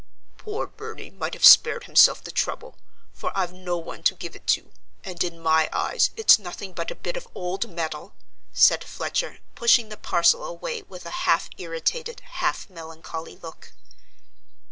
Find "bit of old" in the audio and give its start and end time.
6.95-7.69